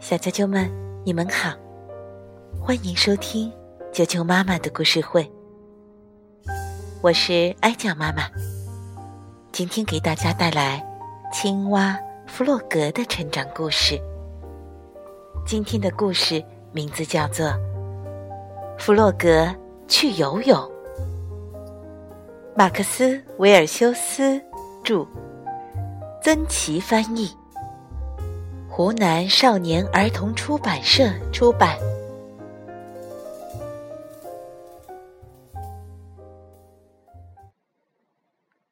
[0.00, 0.70] 小啾啾们，
[1.02, 1.54] 你们好，
[2.60, 3.50] 欢迎收听
[3.90, 5.26] 啾啾妈妈的故事会。
[7.00, 8.28] 我是哀酱妈妈，
[9.50, 10.86] 今天给大家带来
[11.32, 13.98] 青蛙弗洛格的成长故事。
[15.46, 17.46] 今天的故事名字叫做
[18.78, 19.48] 《弗洛格
[19.86, 20.58] 去游泳》，
[22.54, 23.04] 马克思·
[23.38, 24.38] 维尔修斯
[24.84, 25.06] 著，
[26.22, 27.34] 曾琦翻译。
[28.78, 31.76] 湖南少年儿童出版社出版。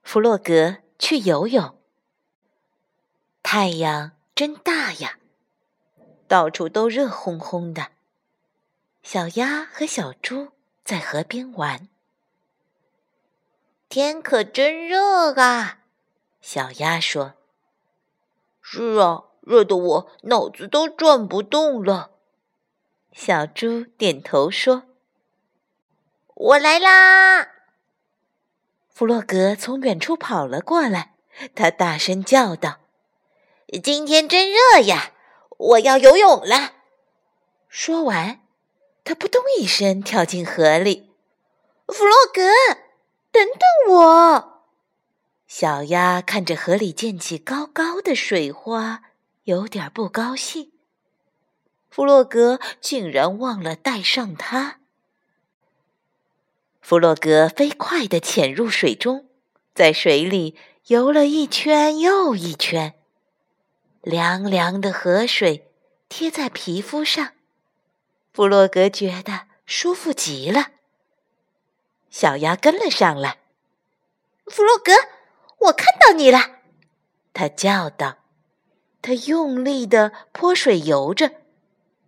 [0.05, 1.77] 弗洛格去游泳。
[3.43, 5.19] 太阳真大呀，
[6.29, 7.89] 到处都热烘烘的。
[9.03, 10.53] 小鸭和小猪
[10.85, 11.89] 在河边玩。
[13.89, 15.81] 天可真热啊！
[16.41, 17.35] 小鸭说
[18.63, 22.11] ：“是啊。”热得我脑子都转不动了。
[23.13, 24.83] 小猪点头说
[26.35, 27.49] ：“我来啦！”
[28.93, 31.15] 弗洛格从远处跑了过来，
[31.55, 32.81] 他大声叫道
[33.85, 35.13] ：“今天真热呀，
[35.59, 36.73] 我要游泳了！”
[37.71, 38.41] 说完，
[39.05, 41.13] 他扑通一声跳进河里。
[41.87, 42.43] 弗洛格，
[43.31, 44.65] 等等我！
[45.47, 49.05] 小鸭看着河里溅起高高的水花。
[49.47, 50.73] 有点不高兴，
[51.89, 54.81] 弗洛格竟然忘了带上它。
[56.81, 59.29] 弗洛格飞快地潜入水中，
[59.73, 62.95] 在水里游了一圈又一圈。
[64.03, 65.71] 凉凉的河水
[66.09, 67.35] 贴在皮肤上，
[68.33, 70.73] 弗洛格觉得舒服极了。
[72.11, 73.39] 小鸭跟了上来，
[74.47, 74.93] 弗洛格，
[75.67, 76.63] 我看到你了，
[77.33, 78.26] 它叫道。
[79.03, 81.33] 他用力地泼水游着，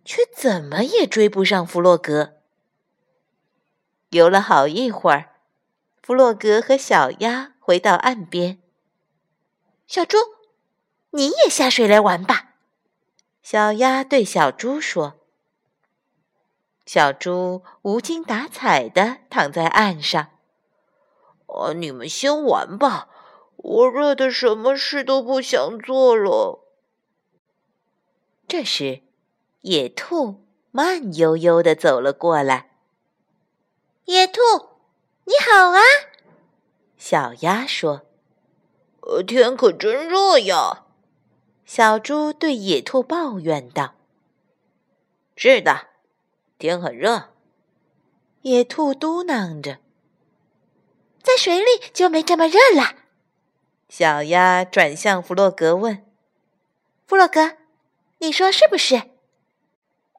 [0.03, 2.33] 却怎么也追不上弗洛格。
[4.09, 5.35] 游了好一会儿，
[6.01, 8.59] 弗洛格和小鸭回到岸边。
[9.87, 10.17] 小猪，
[11.11, 12.55] 你也下水来玩吧。
[13.41, 15.15] 小鸭对小猪说。
[16.85, 20.29] 小猪无精打采地躺在岸上。
[21.45, 23.09] 啊，你们先玩吧，
[23.57, 26.65] 我热的什么事都不想做了。
[28.49, 29.03] 这时，
[29.61, 32.71] 野兔慢悠悠地走了过来。
[34.05, 34.41] “野兔，
[35.25, 35.79] 你好啊！”
[36.97, 38.07] 小鸭说。
[39.05, 40.85] “呃，天可真热呀！”
[41.63, 43.93] 小猪对野兔抱怨道。
[45.37, 45.89] “是的，
[46.57, 47.29] 天很热。”
[48.41, 49.77] 野兔嘟囔着。
[51.21, 52.95] “在水里就没这么热了。”
[53.89, 56.03] 小鸭转向弗洛格问
[57.05, 57.57] ：“弗洛格。”
[58.19, 59.03] 你说是不是？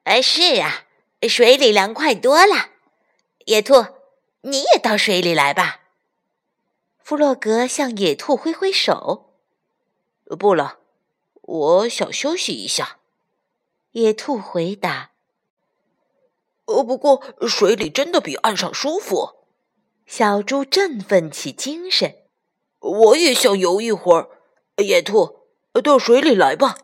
[0.03, 0.85] 哎，是啊，
[1.29, 2.71] 水里凉快多了。
[3.45, 3.85] 野兔，
[4.41, 5.81] 你也到水里来吧。
[6.97, 9.35] 弗洛格向野兔挥挥手。
[10.39, 10.79] 不了，
[11.41, 12.97] 我想休息一下。
[13.91, 15.11] 野兔回答。
[16.65, 19.45] 呃，不过水里真的比岸上舒服。
[20.07, 22.15] 小猪振奋起精神。
[22.79, 24.29] 我也想游一会儿。
[24.77, 25.41] 野兔，
[25.83, 26.77] 到水里来吧，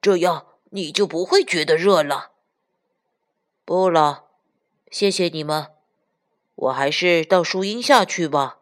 [0.00, 0.46] 这样。
[0.70, 2.32] 你就不会觉得热了。
[3.64, 4.24] 不了，
[4.90, 5.68] 谢谢你们，
[6.56, 8.58] 我还是到树荫下去吧。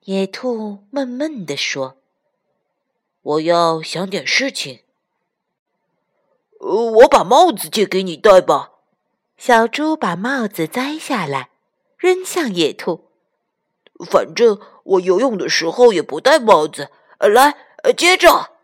[0.00, 1.96] 野兔闷闷地说
[3.22, 4.82] ：“我要想点事情。”
[6.60, 8.72] 呃，我把帽子借给你戴吧。
[9.36, 11.50] 小猪把帽子摘下来，
[11.98, 13.10] 扔向野兔。
[14.10, 16.90] 反正我游泳的时候也不戴帽子。
[17.18, 17.56] 来，
[17.96, 18.55] 接着。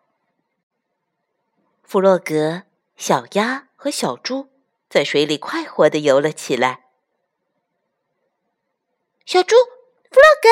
[1.93, 2.63] 弗洛格、
[2.97, 4.49] 小鸭和小猪
[4.89, 6.87] 在水里快活地游了起来。
[9.27, 9.55] 小猪，
[10.11, 10.49] 弗洛格，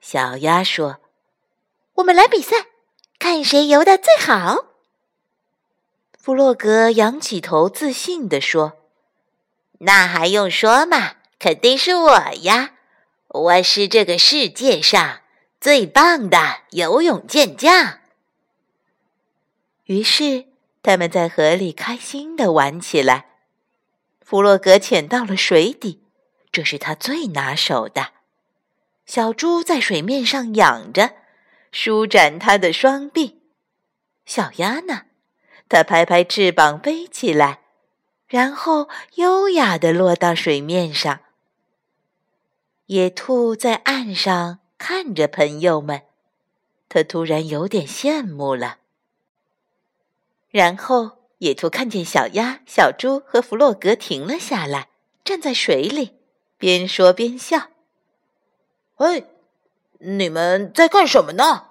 [0.00, 1.00] 小鸭说
[1.96, 2.68] ：“我们来比赛，
[3.18, 4.68] 看谁游的最好。”
[6.18, 8.78] 弗洛格仰起头，自信地说
[9.80, 11.16] ：“那还用说嘛？
[11.38, 12.76] 肯定是我呀！
[13.28, 15.20] 我是这个世界上
[15.60, 17.98] 最棒的游泳健将。”
[19.84, 20.50] 于是。
[20.82, 23.26] 他们在河里开心地玩起来。
[24.20, 26.02] 弗洛格潜到了水底，
[26.50, 28.12] 这是他最拿手的。
[29.06, 31.14] 小猪在水面上仰着，
[31.70, 33.42] 舒展它的双臂。
[34.24, 35.02] 小鸭呢？
[35.68, 37.60] 它拍拍翅膀飞起来，
[38.26, 41.20] 然后优雅地落到水面上。
[42.86, 46.02] 野兔在岸上看着朋友们，
[46.88, 48.78] 它突然有点羡慕了。
[50.52, 54.90] 然后野兔看见小鸭、小猪和弗洛格停了下来，
[55.24, 56.18] 站在水里，
[56.58, 57.70] 边说边笑。
[58.98, 59.24] “哎，
[59.98, 61.70] 你们在干什么呢？”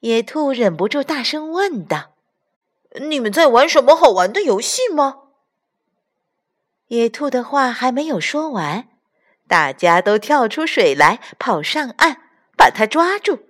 [0.00, 2.14] 野兔忍不住大声问道。
[3.08, 5.24] “你们在玩什么好玩的游戏吗？”
[6.88, 8.88] 野兔的话还没有说完，
[9.46, 12.22] 大家都跳出水来，跑上岸，
[12.56, 13.46] 把它抓住。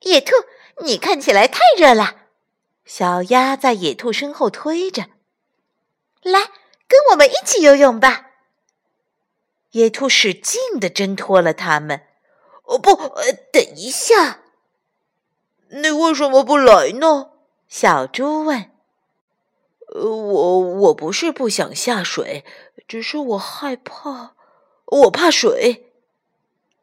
[0.00, 0.32] 野兔，
[0.82, 2.23] 你看起来太热了。
[2.84, 5.06] 小鸭在野兔身后推着，
[6.22, 6.40] 来，
[6.86, 8.30] 跟我们一起游泳吧。
[9.70, 12.02] 野兔使劲地挣脱了他们。
[12.64, 14.40] 哦不，呃等一下，
[15.68, 17.32] 你为什么不来呢？
[17.68, 18.70] 小猪问。
[19.94, 22.44] 呃我我不是不想下水，
[22.88, 24.34] 只是我害怕，
[24.86, 25.92] 我怕水。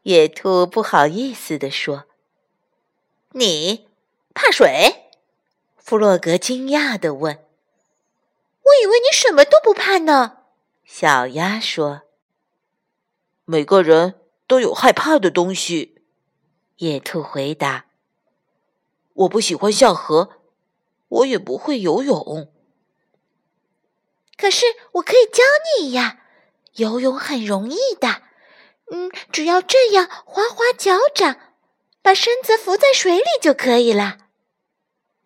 [0.04, 2.06] 野兔不好意思地说
[3.34, 3.88] ：“你
[4.34, 5.10] 怕水？”
[5.92, 7.46] 弗洛格惊讶地问
[8.64, 10.38] ：“我以为你什么都不怕呢。”
[10.88, 12.04] 小鸭说
[13.44, 14.16] ：“每个人
[14.48, 16.02] 都有害怕的东西。”
[16.80, 17.88] 野兔回答
[19.16, 20.38] ：“我不喜欢下河，
[21.10, 22.50] 我也不会游泳。
[24.38, 25.44] 可是我可以教
[25.78, 26.22] 你呀，
[26.76, 28.22] 游泳很容易的。
[28.92, 31.36] 嗯，只要这样划划脚掌，
[32.02, 34.20] 把身子浮在水里就可以了。”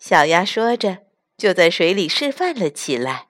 [0.07, 3.29] 小鸭说着，就在水里示范了起来。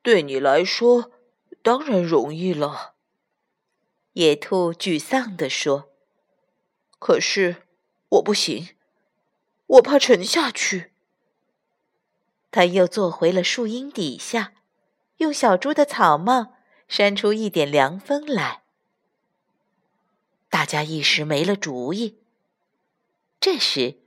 [0.00, 1.12] 对你来说，
[1.60, 2.94] 当然容易了。
[4.14, 5.90] 野兔沮丧地说
[6.98, 7.66] ：“可是
[8.08, 8.70] 我不行，
[9.66, 10.92] 我怕沉下去。”
[12.50, 14.54] 他又坐回了树荫底下，
[15.18, 16.54] 用小猪的草帽
[16.88, 18.62] 扇出一点凉风来。
[20.48, 22.22] 大家一时没了主意。
[23.38, 23.98] 这时，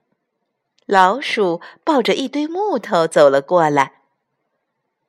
[0.85, 3.93] 老鼠抱着一堆木头走了过来。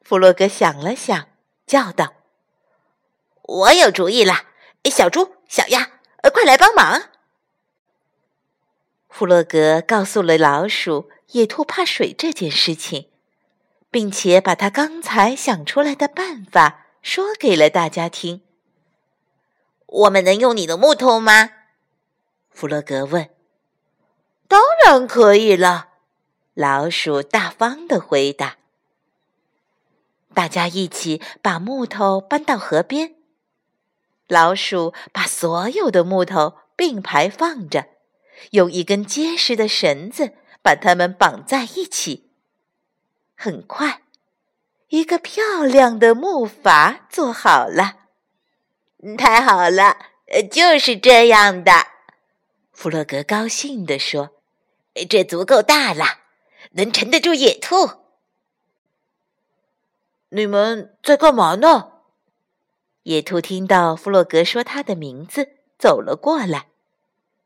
[0.02, 1.28] 弗洛格想了想，
[1.66, 2.14] 叫道
[3.42, 4.44] ：“我有主意了！
[4.84, 6.00] 小猪、小鸭，
[6.32, 7.10] 快来帮忙！”
[9.10, 13.10] 弗洛格告诉了老鼠野兔怕水这件事情，
[13.90, 18.42] 并且把他刚才想出来的办法说给了大家听。
[19.86, 21.50] “我们能用你的木头吗？”
[22.50, 23.35] 弗洛格问。
[24.48, 25.88] 当然可以了，
[26.54, 28.56] 老鼠大方的回答。
[30.34, 33.14] 大家一起把木头搬到河边。
[34.28, 37.86] 老鼠把所有的木头并排放着，
[38.50, 42.30] 用一根结实的绳子把它们绑在一起。
[43.34, 44.02] 很快，
[44.88, 47.94] 一个漂亮的木筏做好了。
[49.16, 49.96] 太好了，
[50.50, 51.72] 就是这样的。
[52.72, 54.35] 弗洛格高兴地说。
[55.04, 56.04] 这足够大了，
[56.72, 57.90] 能沉得住野兔。
[60.30, 61.92] 你们在干嘛呢？
[63.02, 66.66] 野兔听到弗洛格说他的名字，走了过来，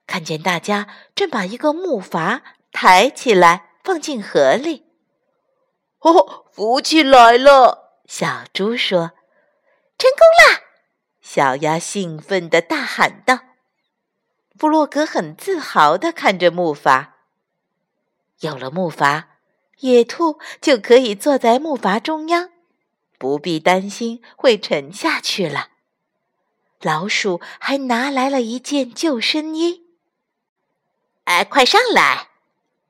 [0.07, 2.41] 看见大家正把一个木筏
[2.73, 4.87] 抬起来放进河里。
[5.99, 8.01] 哦，浮起来了！
[8.07, 9.13] 小猪说
[9.99, 10.63] ：“成功了！”
[11.21, 13.41] 小鸭兴奋地大喊道。
[14.59, 17.09] 弗洛格很自豪地看着木筏。
[18.41, 19.25] 有了木筏，
[19.81, 22.51] 野兔就可以坐在木筏中央，
[23.19, 25.69] 不必担心会沉下去了。
[26.81, 29.83] 老鼠还拿来了一件救生衣。
[31.25, 32.29] 哎，快上来！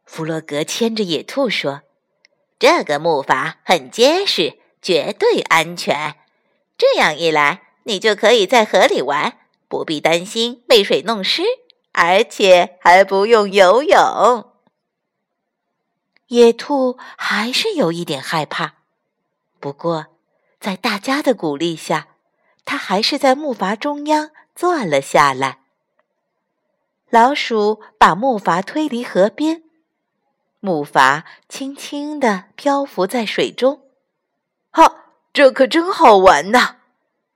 [0.04, 1.82] 弗洛格牵着野兔说
[2.58, 6.16] ：“这个木筏很结实，绝对安全。
[6.78, 9.38] 这样一来，你就可以在河里玩，
[9.68, 11.42] 不必担心被水弄湿，
[11.92, 14.49] 而且还不用游泳。”
[16.30, 18.74] 野兔还是有一点害怕，
[19.58, 20.06] 不过
[20.60, 22.06] 在大家的鼓励下，
[22.64, 25.58] 它还是在木筏中央坐了下来。
[27.08, 29.64] 老鼠把木筏推离河边，
[30.60, 33.80] 木筏轻轻地漂浮在水中。
[34.70, 36.76] 哈，这可真好玩呐！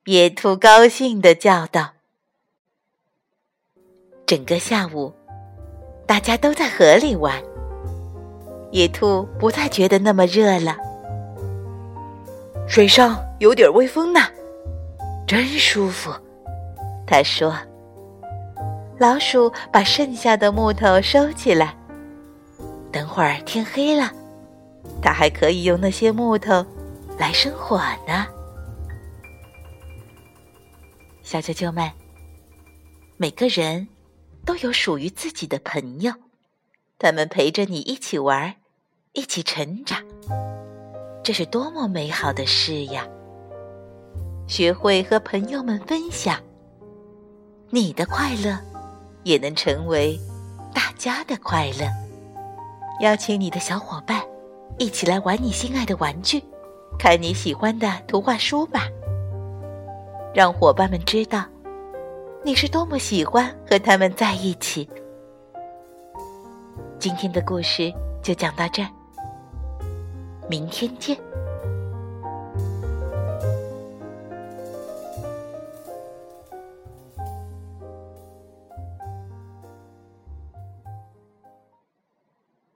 [0.05, 1.95] 野兔高兴地叫道。
[4.25, 5.13] 整个下午，
[6.07, 7.43] 大家都在河里玩。
[8.75, 10.77] 野兔不再觉得那么热了，
[12.67, 14.19] 水上有点微风呢，
[15.29, 16.13] 真舒服。
[17.07, 17.57] 他说
[18.99, 21.73] ：“老鼠把剩下的木头收起来，
[22.91, 24.11] 等会儿天黑了，
[25.01, 26.67] 它还可以用那些木头
[27.17, 28.27] 来生火呢。”
[31.23, 31.89] 小啾啾们，
[33.19, 33.87] 每个人
[34.45, 36.13] 都有属于自己的朋友，
[36.99, 38.57] 他们陪着你一起玩。
[39.17, 40.03] 一起成长，
[41.23, 43.07] 这是多么美好的事呀！
[44.49, 46.37] 学会和朋友们分享，
[47.71, 48.59] 你的快乐
[49.23, 50.19] 也能成为
[50.75, 51.87] 大家的快乐。
[53.03, 54.21] 邀请你的小伙伴
[54.81, 56.43] 一起来玩你心爱的玩具，
[56.99, 58.89] 看你喜欢的图画书吧。
[60.35, 61.45] 让伙伴们知道
[62.43, 64.91] 你是多么喜欢和他们在一起。
[66.99, 68.89] 今天的故事就讲到这儿，
[70.55, 71.34] 明天见。